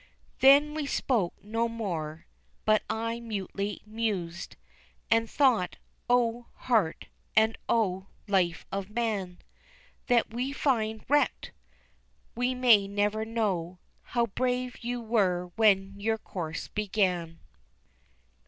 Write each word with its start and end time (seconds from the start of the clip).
Then 0.39 0.73
we 0.73 0.87
spoke 0.87 1.35
no 1.43 1.67
more, 1.69 2.25
but 2.65 2.81
I 2.89 3.19
mutely 3.19 3.83
mused 3.85 4.55
And 5.11 5.29
thought, 5.29 5.77
oh, 6.09 6.47
heart 6.55 7.05
and 7.35 7.55
oh, 7.69 8.07
life 8.27 8.65
of 8.71 8.89
man 8.89 9.37
That 10.07 10.33
we 10.33 10.53
find 10.53 11.05
wrecked! 11.07 11.51
we 12.33 12.55
may 12.55 12.87
never 12.87 13.25
know 13.25 13.77
How 14.01 14.25
brave 14.25 14.83
you 14.83 14.99
were 15.01 15.51
when 15.55 15.99
your 15.99 16.17
course 16.17 16.67
began. 16.67 17.37